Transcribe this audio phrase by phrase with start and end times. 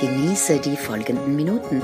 [0.00, 1.80] Genieße die folgenden Minuten.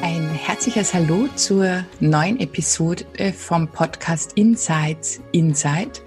[0.00, 6.00] Ein herzliches Hallo zur neuen Episode vom Podcast Insights Insight.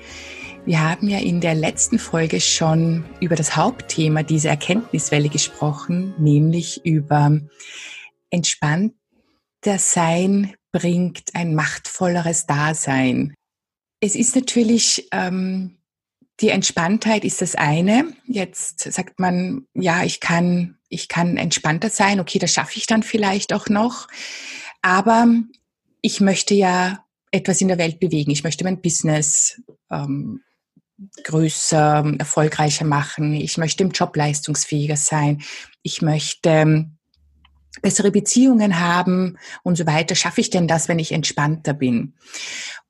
[0.66, 6.84] Wir haben ja in der letzten Folge schon über das Hauptthema dieser Erkenntniswelle gesprochen, nämlich
[6.84, 7.40] über
[8.32, 8.96] entspannter
[9.78, 13.36] Sein bringt ein machtvolleres Dasein.
[14.04, 15.78] Es ist natürlich, ähm,
[16.42, 18.14] die Entspanntheit ist das eine.
[18.26, 22.20] Jetzt sagt man, ja, ich kann, ich kann entspannter sein.
[22.20, 24.10] Okay, das schaffe ich dann vielleicht auch noch.
[24.82, 25.28] Aber
[26.02, 28.32] ich möchte ja etwas in der Welt bewegen.
[28.32, 30.42] Ich möchte mein Business ähm,
[31.24, 33.34] größer, erfolgreicher machen.
[33.34, 35.42] Ich möchte im Job leistungsfähiger sein.
[35.82, 36.98] Ich möchte ähm,
[37.82, 40.14] bessere Beziehungen haben und so weiter.
[40.14, 42.16] Schaffe ich denn das, wenn ich entspannter bin?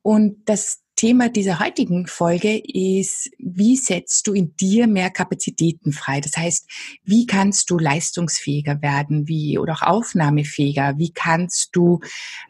[0.02, 6.20] Und das Thema dieser heutigen Folge ist, wie setzt du in dir mehr Kapazitäten frei?
[6.20, 6.68] Das heißt,
[7.04, 10.96] wie kannst du leistungsfähiger werden, wie oder auch aufnahmefähiger?
[10.96, 12.00] Wie kannst du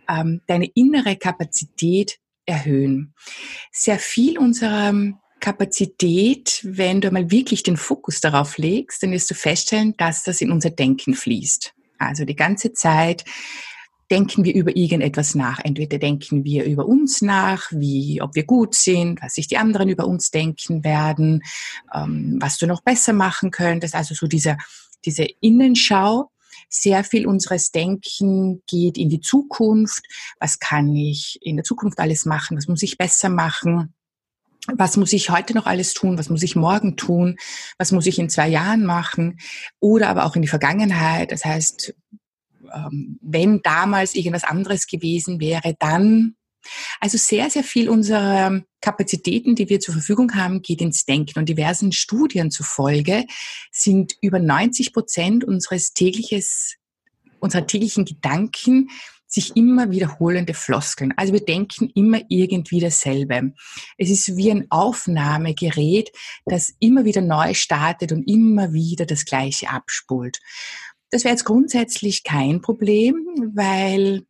[0.09, 3.15] ähm, deine innere Kapazität erhöhen?
[3.73, 4.93] Sehr viel unserer
[5.41, 10.41] Kapazität, wenn du mal wirklich den Fokus darauf legst, dann wirst du feststellen, dass das
[10.41, 11.75] in unser Denken fließt.
[11.99, 13.25] Also die ganze Zeit
[14.11, 15.61] denken wir über irgendetwas nach.
[15.63, 19.89] Entweder denken wir über uns nach, wie, ob wir gut sind, was sich die anderen
[19.89, 21.43] über uns denken werden,
[21.95, 23.95] ähm, was du noch besser machen könntest.
[23.95, 24.57] Also so diese,
[25.05, 26.31] diese Innenschau.
[26.69, 30.03] Sehr viel unseres Denken geht in die Zukunft.
[30.41, 32.57] Was kann ich in der Zukunft alles machen?
[32.57, 33.95] Was muss ich besser machen?
[34.73, 37.37] was muss ich heute noch alles tun, was muss ich morgen tun,
[37.79, 39.39] was muss ich in zwei Jahren machen
[39.79, 41.33] oder aber auch in die Vergangenheit.
[41.33, 41.95] Das heißt,
[42.75, 46.37] ähm, wenn damals irgendwas anderes gewesen wäre, dann.
[46.99, 51.39] Also sehr, sehr viel unserer Kapazitäten, die wir zur Verfügung haben, geht ins Denken.
[51.39, 53.27] Und diversen Studien zufolge
[53.71, 56.77] sind über 90 Prozent unseres tägliches,
[57.39, 58.89] unserer täglichen Gedanken
[59.35, 61.13] sich immer wiederholende Floskeln.
[61.17, 63.53] Also wir denken immer irgendwie dasselbe.
[63.99, 66.13] Es ist wie ein Aufnahmegerät,
[66.47, 70.39] das immer wieder neu startet und immer wieder das Gleiche abspult.
[71.15, 74.27] Das wäre jetzt grundsätzlich kein Problem, weil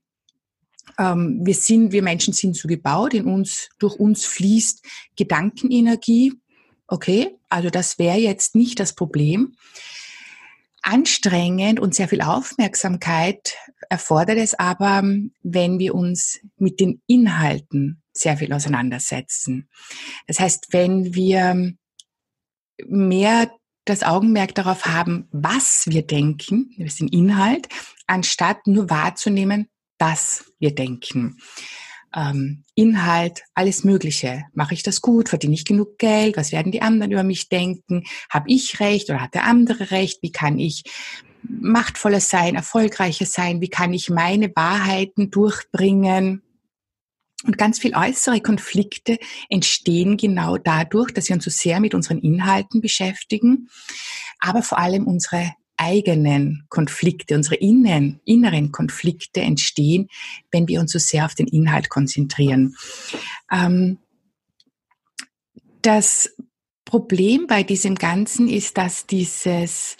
[0.99, 4.85] ähm, wir sind, wir Menschen sind so gebaut, in uns, durch uns fließt
[5.17, 6.35] Gedankenenergie.
[6.87, 9.57] Okay, also das wäre jetzt nicht das Problem
[10.83, 13.57] anstrengend und sehr viel Aufmerksamkeit
[13.89, 15.03] erfordert es aber,
[15.43, 19.71] wenn wir uns mit den Inhalten sehr viel auseinandersetzen.
[20.27, 21.73] Das heißt, wenn wir
[22.87, 23.51] mehr
[23.85, 27.69] das Augenmerk darauf haben, was wir denken, ist den Inhalt,
[28.07, 29.69] anstatt nur wahrzunehmen,
[29.99, 31.39] dass wir denken
[32.15, 34.45] ähm, Inhalt, alles Mögliche.
[34.53, 35.29] Mache ich das gut?
[35.29, 36.37] Verdiene ich genug Geld?
[36.37, 38.05] Was werden die anderen über mich denken?
[38.31, 40.23] Habe ich recht oder hat der andere recht?
[40.23, 40.85] Wie kann ich
[41.43, 43.61] machtvoller sein, erfolgreicher sein?
[43.61, 46.43] Wie kann ich meine Wahrheiten durchbringen?
[47.45, 49.19] Und ganz viel äußere Konflikte
[49.49, 53.69] entstehen genau dadurch, dass wir uns so sehr mit unseren Inhalten beschäftigen,
[54.41, 60.09] aber vor allem unsere eigenen Konflikte, unsere innen, inneren Konflikte entstehen,
[60.51, 62.77] wenn wir uns so sehr auf den Inhalt konzentrieren.
[63.51, 63.99] Ähm,
[65.83, 66.35] das
[66.85, 69.97] Problem bei diesem Ganzen ist, dass dieses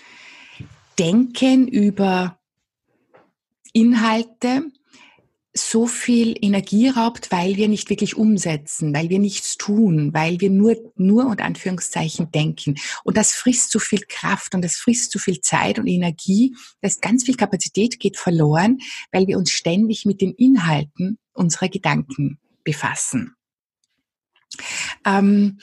[0.99, 2.39] Denken über
[3.73, 4.71] Inhalte
[5.57, 10.51] so viel Energie raubt, weil wir nicht wirklich umsetzen, weil wir nichts tun, weil wir
[10.51, 12.75] nur, nur und Anführungszeichen denken.
[13.05, 17.01] Und das frisst so viel Kraft und das frisst so viel Zeit und Energie, dass
[17.01, 18.79] ganz viel Kapazität geht verloren,
[19.13, 23.37] weil wir uns ständig mit den Inhalten unserer Gedanken befassen.
[25.05, 25.59] Ähm,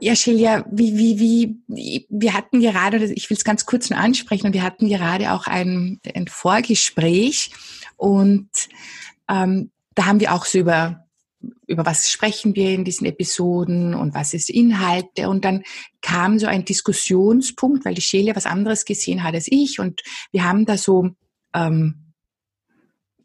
[0.00, 4.46] ja, Shelia, wie, wie, wie, wir hatten gerade, ich will es ganz kurz nur ansprechen,
[4.46, 7.50] und wir hatten gerade auch ein, ein Vorgespräch
[7.96, 8.48] und
[9.28, 11.06] ähm, da haben wir auch so über
[11.66, 15.28] über was sprechen wir in diesen Episoden und was ist Inhalte.
[15.28, 15.62] Und dann
[16.00, 19.78] kam so ein Diskussionspunkt, weil die Shelia was anderes gesehen hat als ich.
[19.78, 20.02] Und
[20.32, 21.10] wir haben da so
[21.54, 22.06] ähm,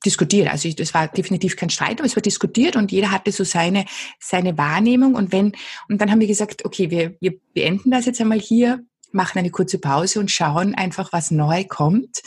[0.06, 0.50] diskutiert.
[0.50, 3.86] Also es war definitiv kein Streit, aber es war diskutiert und jeder hatte so seine,
[4.20, 5.16] seine Wahrnehmung.
[5.16, 5.54] Und wenn,
[5.88, 9.52] und dann haben wir gesagt, okay, wir, wir beenden das jetzt einmal hier, machen eine
[9.52, 12.22] kurze Pause und schauen einfach, was neu kommt.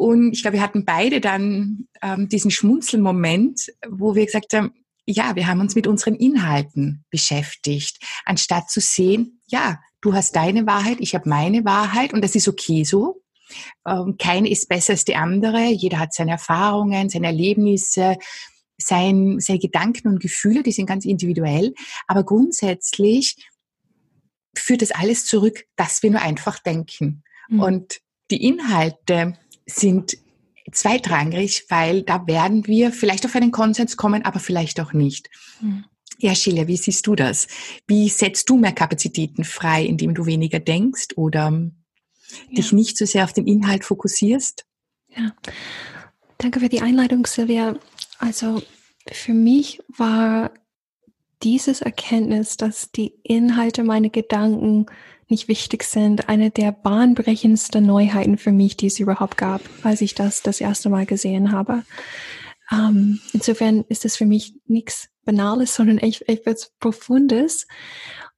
[0.00, 4.72] Und ich glaube, wir hatten beide dann ähm, diesen Schmunzelmoment, wo wir gesagt haben,
[5.04, 10.66] ja, wir haben uns mit unseren Inhalten beschäftigt, anstatt zu sehen, ja, du hast deine
[10.66, 13.20] Wahrheit, ich habe meine Wahrheit und das ist okay so.
[13.86, 15.66] Ähm, keine ist besser als die andere.
[15.66, 18.16] Jeder hat seine Erfahrungen, seine Erlebnisse,
[18.78, 21.74] sein, seine Gedanken und Gefühle, die sind ganz individuell.
[22.06, 23.36] Aber grundsätzlich
[24.56, 27.22] führt das alles zurück, dass wir nur einfach denken.
[27.50, 27.60] Mhm.
[27.60, 28.00] Und
[28.30, 29.36] die Inhalte
[29.66, 30.16] sind
[30.72, 35.30] zweitrangig, weil da werden wir vielleicht auf einen Konsens kommen, aber vielleicht auch nicht.
[35.60, 35.84] Mhm.
[36.18, 37.48] Ja, Sheila, wie siehst du das?
[37.86, 42.54] Wie setzt du mehr Kapazitäten frei, indem du weniger denkst oder ja.
[42.56, 44.66] dich nicht so sehr auf den Inhalt fokussierst?
[45.16, 45.34] Ja,
[46.38, 47.74] danke für die Einleitung, Silvia.
[48.18, 48.62] Also
[49.10, 50.52] für mich war
[51.42, 54.86] dieses Erkenntnis, dass die Inhalte meiner Gedanken
[55.30, 60.14] nicht wichtig sind, eine der bahnbrechendsten Neuheiten für mich, die es überhaupt gab, als ich
[60.14, 61.84] das das erste Mal gesehen habe.
[62.72, 67.66] Ähm, insofern ist es für mich nichts Banales, sondern echt etwas Profundes,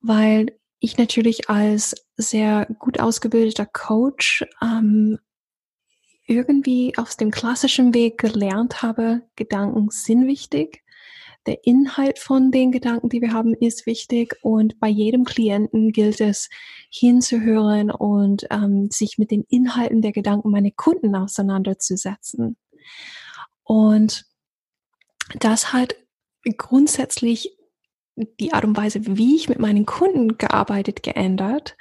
[0.00, 5.18] weil ich natürlich als sehr gut ausgebildeter Coach ähm,
[6.26, 10.81] irgendwie auf dem klassischen Weg gelernt habe, Gedanken sind wichtig.
[11.46, 16.20] Der Inhalt von den Gedanken, die wir haben, ist wichtig und bei jedem Klienten gilt
[16.20, 16.48] es
[16.90, 22.56] hinzuhören und ähm, sich mit den Inhalten der Gedanken meiner Kunden auseinanderzusetzen.
[23.64, 24.24] Und
[25.38, 25.96] das hat
[26.56, 27.56] grundsätzlich
[28.16, 31.76] die Art und Weise, wie ich mit meinen Kunden gearbeitet, geändert.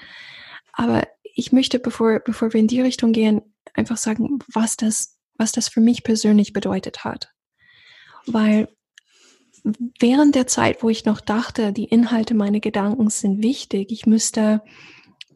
[0.74, 3.42] Aber ich möchte, bevor, bevor wir in die Richtung gehen,
[3.74, 7.32] einfach sagen, was das, was das für mich persönlich bedeutet hat.
[8.26, 8.70] Weil
[9.64, 14.62] während der Zeit, wo ich noch dachte, die Inhalte meiner Gedanken sind wichtig, ich müsste,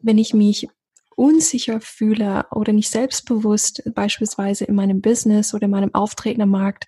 [0.02, 0.68] wenn ich mich
[1.16, 6.84] unsicher fühle oder nicht selbstbewusst, beispielsweise in meinem Business oder in meinem Auftreten am Markt,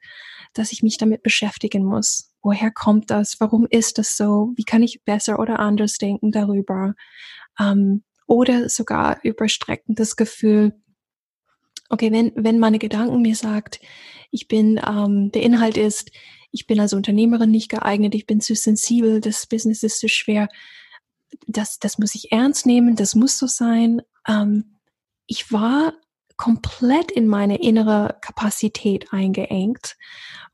[0.53, 2.33] dass ich mich damit beschäftigen muss.
[2.43, 3.41] Woher kommt das?
[3.41, 4.53] Warum ist das so?
[4.57, 6.95] Wie kann ich besser oder anders denken darüber?
[7.59, 10.75] Ähm, oder sogar überstreckendes Gefühl,
[11.89, 13.81] okay, wenn, wenn meine Gedanken mir sagt,
[14.31, 16.11] ich bin, ähm, der Inhalt ist,
[16.51, 20.49] ich bin als Unternehmerin nicht geeignet, ich bin zu sensibel, das Business ist zu schwer,
[21.47, 24.03] das, das muss ich ernst nehmen, das muss so sein.
[24.27, 24.77] Ähm,
[25.27, 25.93] ich war
[26.37, 29.97] komplett in meine innere Kapazität eingeengt.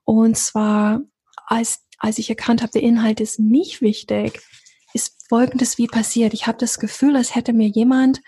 [0.04, 1.00] Und zwar,
[1.46, 4.40] als, als ich erkannt habe, der Inhalt ist nicht wichtig,
[4.94, 6.34] ist Folgendes wie passiert.
[6.34, 8.20] Ich habe das Gefühl, als hätte mir jemand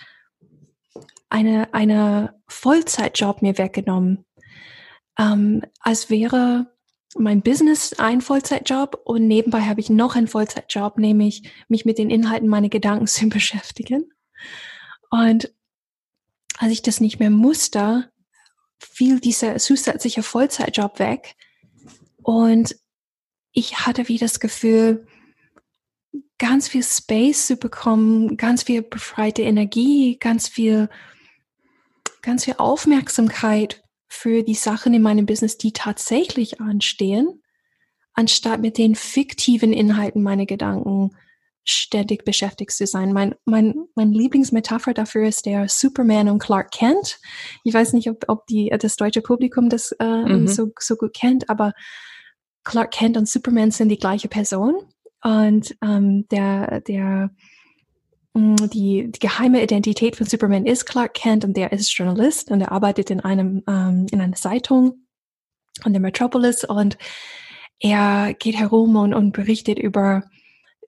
[1.28, 4.24] eine, eine Vollzeitjob mir weggenommen.
[5.18, 6.75] Ähm, als wäre
[7.18, 12.10] mein Business ein Vollzeitjob und nebenbei habe ich noch einen Vollzeitjob, nämlich mich mit den
[12.10, 14.12] Inhalten meiner Gedanken zu beschäftigen.
[15.10, 15.52] Und
[16.58, 18.10] als ich das nicht mehr musste,
[18.78, 21.36] fiel dieser zusätzliche Vollzeitjob weg
[22.22, 22.76] und
[23.52, 25.06] ich hatte wie das Gefühl,
[26.38, 30.90] ganz viel Space zu bekommen, ganz viel befreite Energie, ganz viel,
[32.20, 37.42] ganz viel Aufmerksamkeit für die Sachen in meinem Business, die tatsächlich anstehen,
[38.14, 41.10] anstatt mit den fiktiven Inhalten meiner Gedanken
[41.64, 43.12] ständig beschäftigt zu sein.
[43.12, 47.18] Mein, mein, mein Lieblingsmetapher dafür ist der Superman und Clark Kent.
[47.64, 50.46] Ich weiß nicht, ob, ob die, das deutsche Publikum das äh, mhm.
[50.46, 51.72] so, so gut kennt, aber
[52.62, 54.76] Clark Kent und Superman sind die gleiche Person.
[55.22, 57.30] Und ähm, der, der,
[58.36, 62.72] die, die geheime Identität von Superman ist Clark Kent und der ist Journalist und er
[62.72, 65.06] arbeitet in einem, ähm, in einer Zeitung
[65.82, 66.98] an der Metropolis und
[67.78, 70.22] er geht herum und, und berichtet über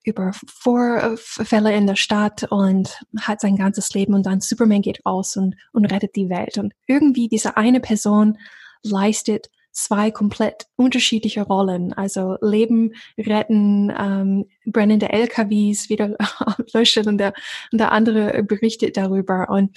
[0.04, 5.36] über Vorfälle in der Stadt und hat sein ganzes Leben und dann Superman geht raus
[5.36, 6.56] und, und rettet die Welt.
[6.56, 8.38] Und irgendwie diese eine Person
[8.82, 11.92] leistet zwei komplett unterschiedliche Rollen.
[11.92, 16.16] Also Leben retten, ähm, brennende LKWs wieder
[16.72, 17.32] löschen und der,
[17.72, 19.48] und der andere berichtet darüber.
[19.50, 19.76] Und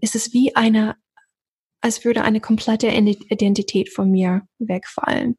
[0.00, 0.96] es ist wie eine,
[1.80, 5.36] als würde eine komplette Identität von mir wegfallen.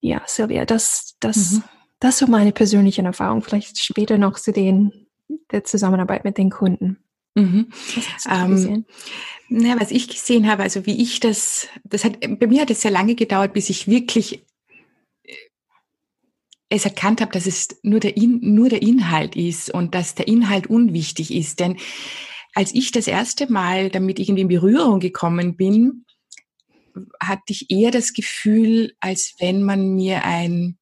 [0.00, 1.64] Ja, Silvia, das, das, mhm.
[2.00, 3.42] Das so meine persönliche Erfahrung.
[3.42, 5.06] Vielleicht später noch zu den,
[5.50, 6.98] der Zusammenarbeit mit den Kunden.
[7.36, 7.68] Mhm.
[8.30, 8.86] Ähm,
[9.50, 12.80] na, was ich gesehen habe, also wie ich das, das hat, bei mir hat es
[12.80, 14.42] sehr lange gedauert, bis ich wirklich
[15.22, 15.34] äh,
[16.70, 20.26] es erkannt habe, dass es nur der, In, nur der Inhalt ist und dass der
[20.26, 21.60] Inhalt unwichtig ist.
[21.60, 21.76] Denn
[22.54, 26.06] als ich das erste Mal damit irgendwie in Berührung gekommen bin,
[27.20, 30.78] hatte ich eher das Gefühl, als wenn man mir ein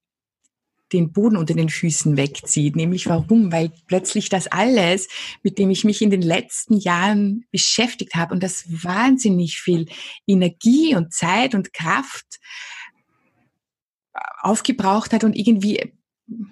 [0.94, 2.76] den Boden unter den Füßen wegzieht.
[2.76, 3.52] Nämlich warum?
[3.52, 5.08] Weil plötzlich das alles,
[5.42, 9.86] mit dem ich mich in den letzten Jahren beschäftigt habe und das wahnsinnig viel
[10.26, 12.38] Energie und Zeit und Kraft
[14.40, 15.92] aufgebraucht hat und irgendwie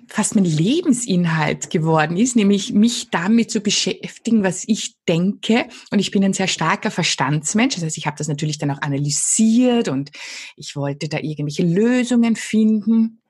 [0.07, 5.67] fast mein Lebensinhalt geworden ist, nämlich mich damit zu beschäftigen, was ich denke.
[5.91, 7.77] Und ich bin ein sehr starker Verstandsmensch.
[7.77, 10.11] Das heißt, ich habe das natürlich dann auch analysiert und
[10.57, 13.22] ich wollte da irgendwelche Lösungen finden.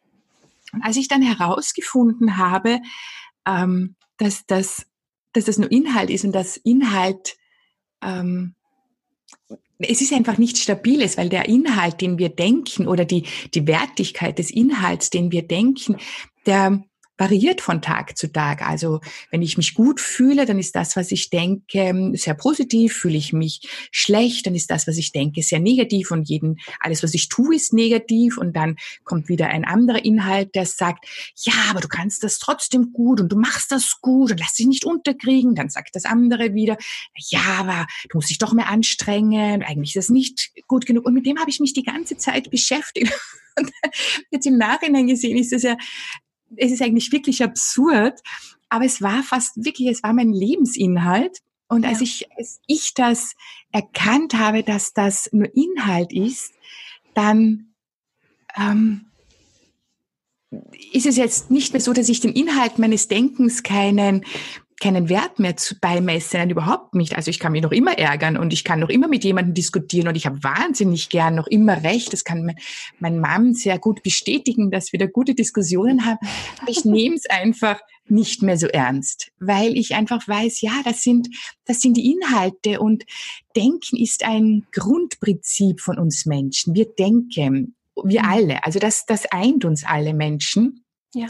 [0.72, 2.80] Und als ich dann herausgefunden habe,
[3.46, 4.86] ähm, dass, das,
[5.32, 7.36] dass das nur Inhalt ist und dass Inhalt
[8.02, 8.54] ähm,
[9.78, 13.24] es ist einfach nicht stabiles, weil der Inhalt, den wir denken oder die,
[13.54, 15.96] die Wertigkeit des Inhalts, den wir denken,
[16.46, 16.84] der
[17.22, 18.68] variiert von Tag zu Tag.
[18.68, 19.00] Also
[19.30, 22.94] wenn ich mich gut fühle, dann ist das, was ich denke, sehr positiv.
[22.94, 23.60] Fühle ich mich
[23.92, 26.10] schlecht, dann ist das, was ich denke, sehr negativ.
[26.10, 28.38] Und jeden, alles, was ich tue, ist negativ.
[28.38, 32.92] Und dann kommt wieder ein anderer Inhalt, der sagt, ja, aber du kannst das trotzdem
[32.92, 35.54] gut und du machst das gut und lass dich nicht unterkriegen.
[35.54, 36.76] Dann sagt das andere wieder,
[37.16, 39.62] ja, aber du musst dich doch mehr anstrengen.
[39.62, 41.06] Eigentlich ist das nicht gut genug.
[41.06, 43.12] Und mit dem habe ich mich die ganze Zeit beschäftigt.
[43.58, 43.70] Und
[44.30, 45.76] jetzt im Nachhinein gesehen ist es ja
[46.56, 48.20] es ist eigentlich wirklich absurd,
[48.68, 51.38] aber es war fast wirklich, es war mein Lebensinhalt.
[51.68, 53.34] Und als ich, als ich das
[53.70, 56.52] erkannt habe, dass das nur Inhalt ist,
[57.14, 57.74] dann
[58.56, 59.06] ähm,
[60.92, 64.24] ist es jetzt nicht mehr so, dass ich den Inhalt meines Denkens keinen
[64.82, 67.16] keinen Wert mehr zu beimessen, überhaupt nicht.
[67.16, 70.08] Also ich kann mich noch immer ärgern und ich kann noch immer mit jemandem diskutieren
[70.08, 72.12] und ich habe wahnsinnig gern noch immer recht.
[72.12, 72.56] Das kann mein,
[72.98, 76.18] mein Mann sehr gut bestätigen, dass wir da gute Diskussionen haben.
[76.60, 81.04] Aber ich nehme es einfach nicht mehr so ernst, weil ich einfach weiß, ja, das
[81.04, 81.28] sind,
[81.64, 83.04] das sind die Inhalte und
[83.54, 86.74] Denken ist ein Grundprinzip von uns Menschen.
[86.74, 88.28] Wir denken, wir mhm.
[88.28, 88.64] alle.
[88.64, 90.84] Also das, das eint uns alle Menschen.
[91.14, 91.28] Ja.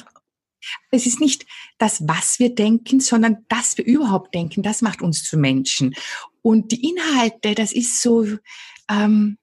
[0.90, 1.46] Es ist nicht
[1.78, 5.94] das, was wir denken, sondern dass wir überhaupt denken, das macht uns zu Menschen.
[6.42, 8.26] Und die Inhalte, das ist so,
[8.90, 9.38] ähm,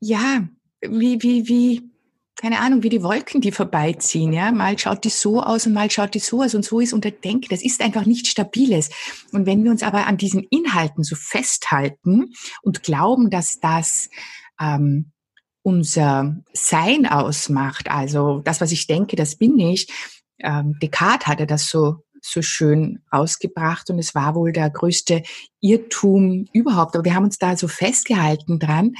[0.00, 0.48] ja,
[0.80, 1.90] wie, wie, wie,
[2.36, 4.52] keine Ahnung, wie die Wolken, die vorbeiziehen, ja.
[4.52, 7.10] Mal schaut die so aus und mal schaut die so aus und so ist unser
[7.10, 7.48] Denken.
[7.50, 8.90] Das ist einfach nicht stabiles.
[9.32, 12.32] Und wenn wir uns aber an diesen Inhalten so festhalten
[12.62, 14.08] und glauben, dass das
[14.60, 15.10] ähm,
[15.62, 19.88] unser Sein ausmacht, also das, was ich denke, das bin ich.
[20.38, 25.22] Ähm, Descartes hatte das so so schön ausgebracht und es war wohl der größte
[25.60, 26.94] Irrtum überhaupt.
[26.94, 28.94] Aber wir haben uns da so festgehalten dran,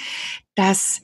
[0.54, 1.02] dass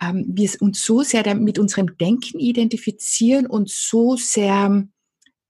[0.00, 4.84] ähm, wir uns so sehr mit unserem Denken identifizieren und so sehr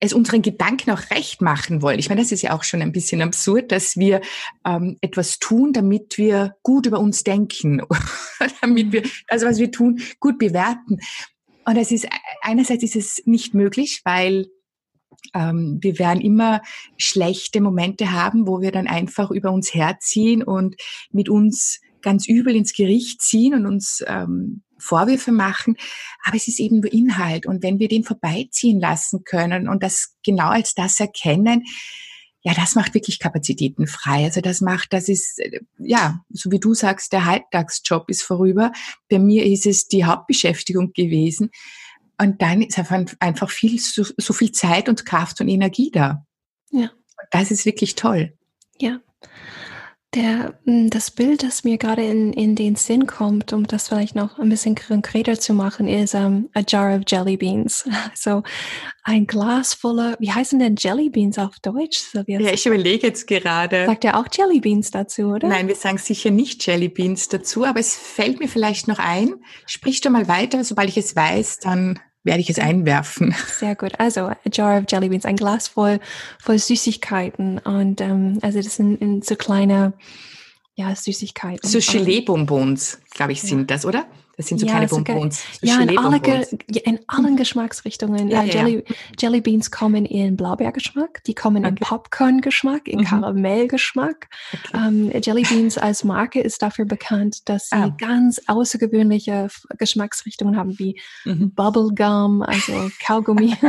[0.00, 1.98] es unseren Gedanken auch recht machen wollen.
[1.98, 4.22] Ich meine, das ist ja auch schon ein bisschen absurd, dass wir
[4.64, 7.82] ähm, etwas tun, damit wir gut über uns denken,
[8.62, 10.98] damit wir also was wir tun gut bewerten.
[11.66, 12.08] Und es ist
[12.40, 14.46] einerseits ist es nicht möglich, weil
[15.34, 16.62] ähm, wir werden immer
[16.96, 20.76] schlechte Momente haben, wo wir dann einfach über uns herziehen und
[21.12, 25.76] mit uns ganz übel ins Gericht ziehen und uns ähm, Vorwürfe machen,
[26.24, 27.46] aber es ist eben nur Inhalt.
[27.46, 31.64] Und wenn wir den vorbeiziehen lassen können und das genau als das erkennen,
[32.42, 34.24] ja, das macht wirklich Kapazitäten frei.
[34.24, 35.40] Also das macht, das ist,
[35.78, 38.72] ja, so wie du sagst, der Halbtagsjob ist vorüber.
[39.10, 41.50] Bei mir ist es die Hauptbeschäftigung gewesen.
[42.18, 46.24] Und dann ist einfach viel, so, so viel Zeit und Kraft und Energie da.
[46.70, 46.90] Ja.
[46.90, 48.36] Und das ist wirklich toll.
[48.78, 49.00] Ja.
[50.14, 54.16] Der, hm, das Bild, das mir gerade in, in den Sinn kommt, um das vielleicht
[54.16, 57.88] noch ein bisschen konkreter zu machen, ist um, a jar of jelly beans.
[58.14, 58.42] So
[59.04, 61.98] ein Glas voller, wie heißen denn Jelly Beans auf Deutsch?
[61.98, 62.40] Sylvia?
[62.40, 63.86] Ja, ich überlege jetzt gerade.
[63.86, 65.48] Sagt er auch Jelly Beans dazu, oder?
[65.48, 69.36] Nein, wir sagen sicher nicht Jelly Beans dazu, aber es fällt mir vielleicht noch ein.
[69.66, 73.34] Sprich du mal weiter, sobald ich es weiß, dann werde ich es einwerfen.
[73.58, 73.92] Sehr gut.
[73.98, 76.00] Also a jar of jelly beans, ein Glas voll,
[76.42, 79.94] voll Süßigkeiten und ähm, also das sind in so kleine
[80.74, 81.68] ja, Süßigkeiten.
[81.68, 83.64] So Gelee-Bonbons, glaube ich, sind ja.
[83.64, 84.06] das, oder?
[84.40, 85.44] Das sind so ja, kleine Bonbons.
[85.60, 88.30] So ja, in, alle in allen Geschmacksrichtungen.
[88.30, 88.84] Ja, ja, Jelly,
[89.18, 91.68] Jelly Beans kommen in Blaubeergeschmack, die kommen okay.
[91.68, 93.04] in Popcorn-Geschmack, in mhm.
[93.04, 94.28] Karamellgeschmack.
[94.54, 94.78] Okay.
[94.88, 97.94] Ähm, Jelly Beans als Marke ist dafür bekannt, dass sie ah.
[97.98, 101.52] ganz außergewöhnliche Geschmacksrichtungen haben, wie mhm.
[101.52, 103.54] Bubblegum, also Kaugummi.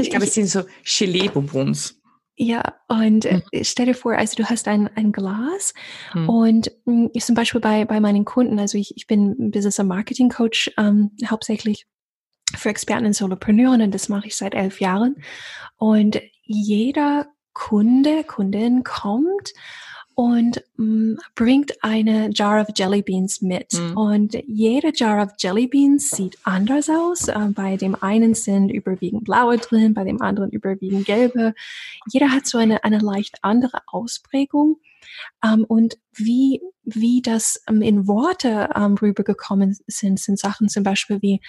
[0.00, 1.96] Ich glaube, es sind so Gelee-Bonbons.
[2.36, 3.42] Ja, und mhm.
[3.62, 5.72] stell dir vor, also du hast ein, ein Glas
[6.14, 6.28] mhm.
[6.28, 10.72] und hm, zum Beispiel bei, bei meinen Kunden, also ich, ich bin Business- und Marketing-Coach
[10.76, 11.86] ähm, hauptsächlich
[12.56, 15.16] für Experten in Solopreneuren und das mache ich seit elf Jahren.
[15.76, 19.52] Und jeder Kunde, Kundin kommt
[20.14, 23.72] und mh, mm, bringt eine Jar of Jelly Beans mit.
[23.72, 23.96] Mhm.
[23.96, 27.28] Und jede Jar of Jelly Beans sieht anders aus.
[27.28, 31.54] Äh, bei dem einen sind überwiegend blaue drin, bei dem anderen überwiegend gelbe.
[32.10, 34.76] Jeder hat so eine, eine leicht andere Ausprägung.
[35.44, 41.20] Ähm, und wie, wie das ähm, in Worte ähm, rübergekommen sind, sind Sachen zum Beispiel
[41.22, 41.40] wie,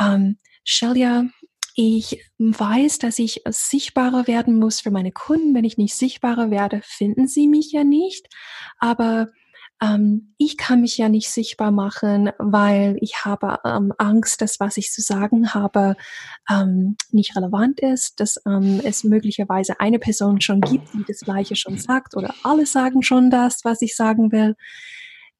[0.00, 1.24] ähm, Shelia,
[1.74, 5.54] ich weiß, dass ich sichtbarer werden muss für meine Kunden.
[5.54, 8.28] Wenn ich nicht sichtbarer werde, finden sie mich ja nicht.
[8.78, 9.28] Aber
[9.82, 14.76] ähm, ich kann mich ja nicht sichtbar machen, weil ich habe ähm, Angst, dass was
[14.76, 15.96] ich zu sagen habe
[16.48, 21.56] ähm, nicht relevant ist, dass ähm, es möglicherweise eine Person schon gibt, die das gleiche
[21.56, 24.54] schon sagt oder alle sagen schon das, was ich sagen will.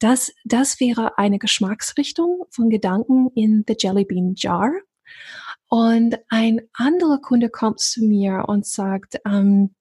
[0.01, 4.73] Das, das wäre eine Geschmacksrichtung von Gedanken in the Jelly Bean Jar.
[5.73, 9.75] Und ein anderer Kunde kommt zu mir und sagt, ähm,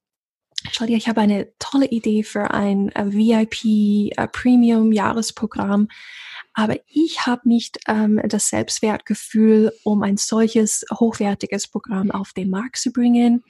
[0.72, 5.90] schau dir, ich habe eine tolle Idee für ein äh, VIP äh.
[6.62, 12.78] Aber ich habe nicht ähm, das Selbstwertgefühl, um ein solches hochwertiges Programm auf den Markt
[12.78, 13.44] zu bringen.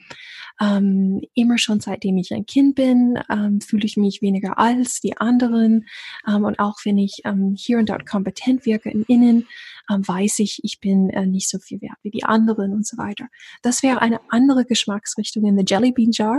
[0.58, 5.18] Ähm, immer schon seitdem ich ein Kind bin, ähm, fühle ich mich weniger als die
[5.18, 5.84] anderen.
[6.26, 9.46] Ähm, und auch wenn ich ähm, hier und dort kompetent wirke im Innen,
[9.90, 12.96] ähm, weiß ich, ich bin äh, nicht so viel wert wie die anderen und so
[12.96, 13.26] weiter.
[13.60, 16.38] Das wäre eine andere Geschmacksrichtung in the Jelly Bean Jar.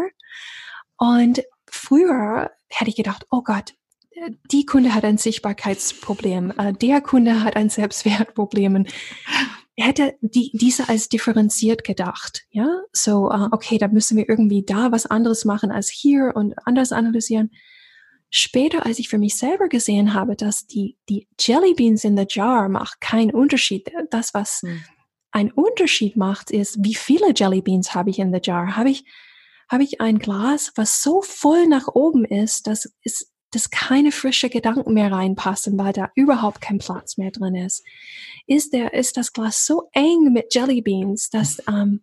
[0.97, 3.75] Und früher hätte ich gedacht, oh Gott,
[4.51, 8.85] die Kunde hat ein Sichtbarkeitsproblem, äh, der Kunde hat ein Selbstwertproblem.
[9.75, 14.63] Er hätte die, diese als differenziert gedacht, ja, so, uh, okay, da müssen wir irgendwie
[14.63, 17.51] da was anderes machen als hier und anders analysieren.
[18.29, 22.25] Später, als ich für mich selber gesehen habe, dass die, die Jelly Beans in the
[22.27, 23.91] Jar macht keinen Unterschied.
[24.11, 24.83] Das, was hm.
[25.31, 28.75] einen Unterschied macht, ist, wie viele Jelly Beans habe ich in the Jar?
[28.75, 29.05] Habe ich,
[29.69, 34.49] habe ich ein Glas, was so voll nach oben ist, dass es dass keine frische
[34.49, 37.83] Gedanken mehr reinpassen, weil da überhaupt kein Platz mehr drin ist.
[38.47, 42.01] Ist der, ist das Glas so eng mit Jelly Beans, dass, ähm,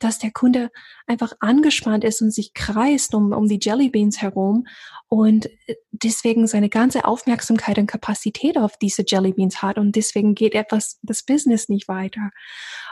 [0.00, 0.70] dass der Kunde
[1.06, 4.66] einfach angespannt ist und sich kreist um, um die Jelly Beans herum
[5.08, 5.48] und
[5.92, 10.98] deswegen seine ganze Aufmerksamkeit und Kapazität auf diese Jelly Beans hat und deswegen geht etwas,
[11.02, 12.30] das Business nicht weiter.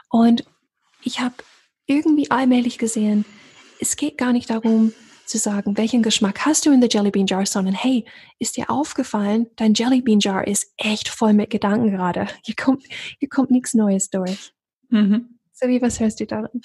[0.09, 0.45] Und
[1.03, 1.35] ich habe
[1.87, 3.25] irgendwie allmählich gesehen,
[3.81, 4.93] es geht gar nicht darum,
[5.29, 8.05] zu sagen, welchen Geschmack hast du in der Jelly Bean Jar, sondern hey,
[8.39, 12.27] ist dir aufgefallen, dein Jelly Bean Jar ist echt voll mit Gedanken gerade.
[12.45, 12.85] Hier kommt,
[13.19, 14.53] hier kommt nichts Neues durch.
[14.91, 15.39] Mhm.
[15.53, 16.61] Sabi, was hörst du darin?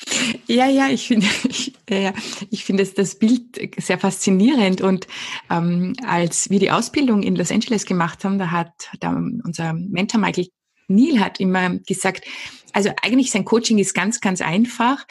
[0.48, 2.14] Ja, ja, ich finde, ich, ja,
[2.52, 4.82] ich finde das Bild sehr faszinierend.
[4.82, 5.08] Und
[5.50, 10.20] ähm, als wir die Ausbildung in Los Angeles gemacht haben, da hat da unser Mentor
[10.20, 10.48] Michael
[10.88, 12.26] Neil hat immer gesagt,
[12.72, 15.06] also eigentlich sein Coaching ist ganz, ganz einfach,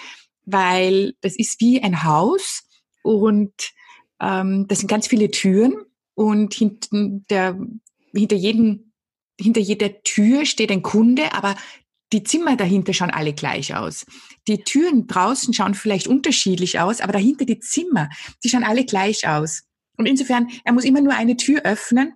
[0.45, 2.63] weil das ist wie ein Haus
[3.03, 3.53] und
[4.21, 5.75] ähm, das sind ganz viele Türen
[6.15, 7.59] und hinter,
[8.15, 8.93] hinter, jedem,
[9.39, 11.57] hinter jeder Tür steht ein Kunde, aber
[12.13, 14.05] die Zimmer dahinter schauen alle gleich aus.
[14.47, 18.11] Die Türen draußen schauen vielleicht unterschiedlich aus, aber dahinter die Zimmer,
[18.45, 19.63] die schauen alle gleich aus.
[19.97, 22.15] Und insofern, er muss immer nur eine Tür öffnen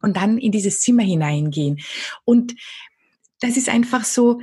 [0.00, 1.78] und dann in dieses Zimmer hineingehen.
[2.24, 2.54] Und
[3.40, 4.40] das ist einfach so,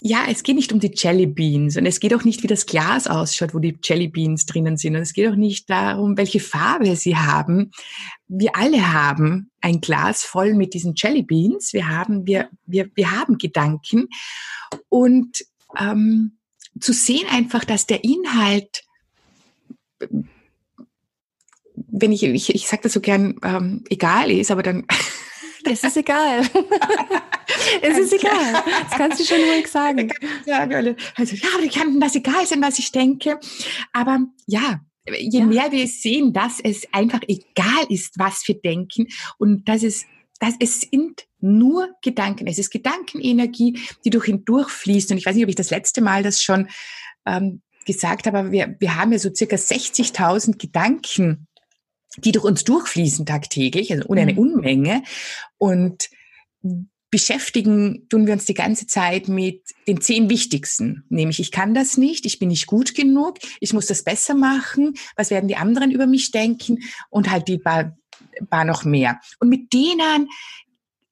[0.00, 2.66] ja, es geht nicht um die Jelly Beans und es geht auch nicht, wie das
[2.66, 4.96] Glas ausschaut, wo die Jelly Beans drinnen sind.
[4.96, 7.70] Und es geht auch nicht darum, welche Farbe sie haben.
[8.28, 11.72] Wir alle haben ein Glas voll mit diesen Jelly Beans.
[11.72, 14.08] Wir haben, wir, wir, wir haben Gedanken.
[14.88, 15.44] Und
[15.78, 16.38] ähm,
[16.80, 18.82] zu sehen einfach, dass der Inhalt
[21.76, 24.84] wenn ich, ich, ich sage das so gern, ähm, egal ist, aber dann
[25.64, 26.40] Es ist egal.
[27.82, 28.62] es ist egal.
[28.88, 30.12] Das kannst du schon ruhig sagen.
[31.16, 33.38] Also, ja, aber kann das egal sein, was ich denke.
[33.92, 35.46] Aber ja, je ja.
[35.46, 40.04] mehr wir sehen, dass es einfach egal ist, was wir denken und dass es,
[40.40, 42.46] dass es sind nur Gedanken.
[42.46, 45.10] Es ist Gedankenenergie, die durch ihn durchfließt.
[45.10, 46.68] Und ich weiß nicht, ob ich das letzte Mal das schon
[47.26, 51.46] ähm, gesagt habe, aber wir, wir haben ja so circa 60.000 Gedanken
[52.16, 54.38] die durch uns durchfließen tagtäglich, also eine mhm.
[54.38, 55.02] Unmenge.
[55.58, 56.08] Und
[57.14, 61.96] beschäftigen tun wir uns die ganze Zeit mit den zehn wichtigsten, nämlich ich kann das
[61.96, 65.92] nicht, ich bin nicht gut genug, ich muss das besser machen, was werden die anderen
[65.92, 67.96] über mich denken und halt die paar,
[68.50, 69.20] paar noch mehr.
[69.38, 70.28] Und mit denen,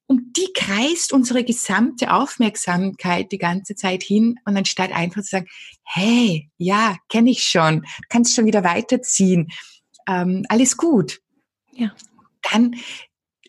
[0.09, 5.47] um die kreist unsere gesamte Aufmerksamkeit die ganze Zeit hin und anstatt einfach zu sagen,
[5.85, 9.53] hey, ja, kenne ich schon, kannst schon wieder weiterziehen
[10.09, 11.21] ähm, alles gut.
[11.73, 11.95] Ja.
[12.51, 12.77] Dann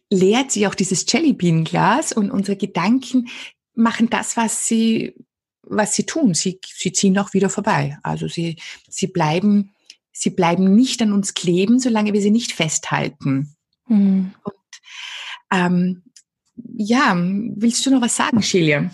[0.10, 3.30] leert sich auch dieses Jellybean-Glas und unsere Gedanken
[3.74, 5.16] machen das, was sie,
[5.64, 6.34] was sie tun.
[6.34, 7.98] Sie, sie ziehen auch wieder vorbei.
[8.04, 9.74] Also sie, sie bleiben
[10.14, 13.56] sie bleiben nicht an uns kleben, solange wir sie nicht festhalten.
[13.88, 14.34] Mhm.
[14.44, 14.56] Und
[15.52, 16.04] ähm,
[16.78, 18.92] ja, willst du noch was sagen, Shelia?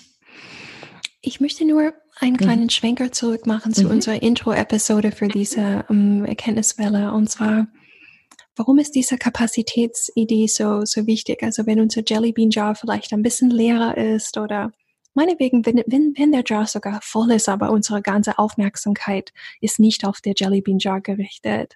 [1.22, 2.38] Ich möchte nur einen mhm.
[2.38, 2.70] kleinen mhm.
[2.70, 3.92] Schwenker zurück machen zu mhm.
[3.92, 7.14] unserer Intro-Episode für diese um, Erkenntniswelle.
[7.14, 7.68] Und zwar,
[8.56, 11.44] warum ist diese Kapazitätsidee so, so wichtig?
[11.44, 14.72] Also wenn unser Jellybean Jar vielleicht ein bisschen leerer ist oder
[15.14, 20.06] meinetwegen, wenn, wenn, wenn der Jar sogar voll ist, aber unsere ganze Aufmerksamkeit ist nicht
[20.06, 21.76] auf der Jellybean Jar gerichtet,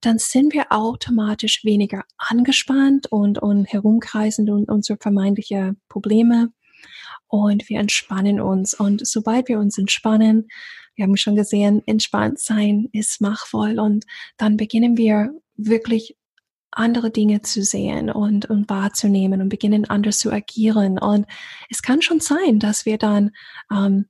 [0.00, 6.52] dann sind wir automatisch weniger angespannt und, und herumkreisend und unsere vermeintliche Probleme
[7.26, 8.74] und wir entspannen uns.
[8.74, 10.48] Und sobald wir uns entspannen,
[10.94, 14.04] wir haben schon gesehen, entspannt sein ist machtvoll und
[14.36, 16.16] dann beginnen wir wirklich
[16.70, 20.98] andere Dinge zu sehen und, und wahrzunehmen und beginnen anders zu agieren.
[20.98, 21.26] Und
[21.70, 23.30] es kann schon sein, dass wir dann
[23.72, 24.06] ähm,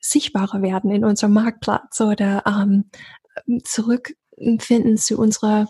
[0.00, 2.90] sichtbarer werden in unserem Marktplatz oder ähm,
[3.64, 5.68] zurückfinden zu unserer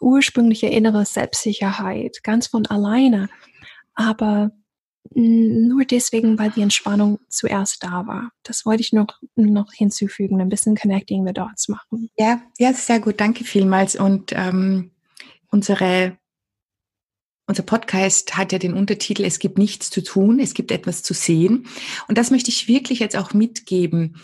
[0.00, 3.28] ursprüngliche innere Selbstsicherheit, ganz von alleine.
[3.94, 4.50] Aber
[5.14, 8.30] nur deswegen, weil die Entspannung zuerst da war.
[8.42, 12.10] Das wollte ich noch, noch hinzufügen, ein bisschen Connecting the Dots machen.
[12.16, 13.20] Ja, ja, sehr gut.
[13.20, 13.96] Danke vielmals.
[13.96, 14.90] Und ähm,
[15.50, 16.16] unsere,
[17.46, 21.14] unser Podcast hat ja den Untertitel Es gibt nichts zu tun, es gibt etwas zu
[21.14, 21.66] sehen.
[22.08, 24.16] Und das möchte ich wirklich jetzt auch mitgeben.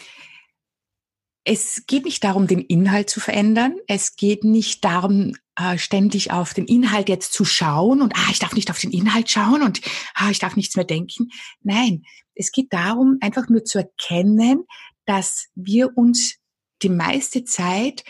[1.45, 3.77] Es geht nicht darum, den Inhalt zu verändern.
[3.89, 8.39] Es geht nicht darum, äh, ständig auf den Inhalt jetzt zu schauen und ah, ich
[8.39, 9.81] darf nicht auf den Inhalt schauen und
[10.15, 11.31] ah, ich darf nichts mehr denken.
[11.63, 14.65] Nein, es geht darum, einfach nur zu erkennen,
[15.05, 16.37] dass wir uns
[16.83, 18.05] die meiste Zeit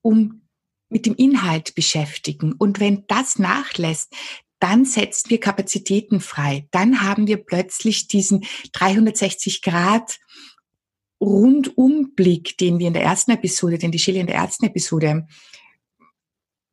[0.00, 0.42] um
[0.88, 2.52] mit dem Inhalt beschäftigen.
[2.52, 4.14] Und wenn das nachlässt,
[4.60, 6.68] dann setzen wir Kapazitäten frei.
[6.70, 10.18] Dann haben wir plötzlich diesen 360 Grad
[11.20, 15.26] Rundumblick, den wir in der ersten Episode, den die Shelley in der ersten Episode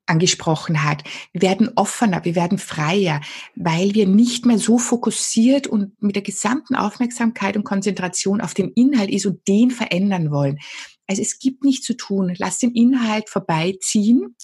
[0.05, 1.03] angesprochen hat.
[1.31, 3.21] Wir werden offener, wir werden freier,
[3.55, 8.69] weil wir nicht mehr so fokussiert und mit der gesamten Aufmerksamkeit und Konzentration auf den
[8.73, 10.59] Inhalt ist und den verändern wollen.
[11.07, 12.33] Also es gibt nichts zu tun.
[12.37, 14.35] Lass den Inhalt vorbeiziehen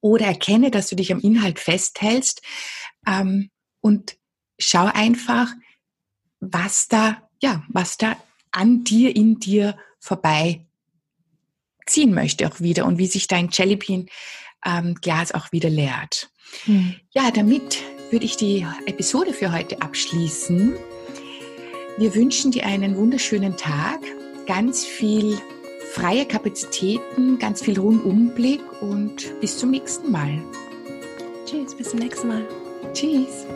[0.00, 2.42] oder erkenne, dass du dich am Inhalt festhältst
[3.06, 4.16] ähm, und
[4.58, 5.52] schau einfach,
[6.40, 8.16] was da, ja, was da
[8.52, 10.66] an dir, in dir vorbei
[11.86, 14.06] ziehen möchte auch wieder und wie sich dein Jellybean
[14.64, 16.30] ähm, Glas auch wieder leert.
[16.64, 16.94] Hm.
[17.10, 17.78] Ja, damit
[18.10, 20.74] würde ich die Episode für heute abschließen.
[21.98, 24.00] Wir wünschen dir einen wunderschönen Tag,
[24.46, 25.38] ganz viel
[25.92, 30.42] freie Kapazitäten, ganz viel Rundumblick und bis zum nächsten Mal.
[31.44, 32.48] Tschüss, bis zum nächsten Mal.
[32.94, 33.46] Tschüss.